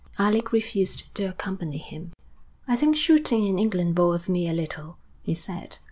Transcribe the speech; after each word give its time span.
Alec 0.17 0.51
refused 0.51 1.13
to 1.13 1.25
accompany 1.25 1.77
him. 1.77 2.11
'I 2.67 2.75
think 2.75 2.95
shooting 2.95 3.45
in 3.45 3.59
England 3.59 3.93
bores 3.93 4.27
me 4.27 4.49
a 4.49 4.51
little,' 4.53 4.97
he 5.21 5.35
said. 5.35 5.77